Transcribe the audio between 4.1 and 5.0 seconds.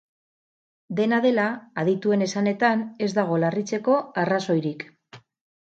arrazoirik.